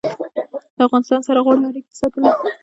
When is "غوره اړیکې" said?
1.45-1.93